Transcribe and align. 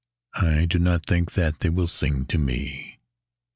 I 0.41 0.65
do 0.65 0.79
not 0.79 1.05
think 1.05 1.33
that 1.33 1.59
they 1.59 1.69
will 1.69 1.85
sing 1.87 2.25
to 2.25 2.39
me. 2.39 2.97